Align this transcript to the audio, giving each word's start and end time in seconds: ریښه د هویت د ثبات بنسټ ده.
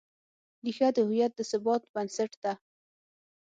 ریښه 0.65 0.87
د 0.95 0.97
هویت 1.07 1.31
د 1.35 1.39
ثبات 1.51 1.81
بنسټ 1.93 2.31
ده. 2.43 2.53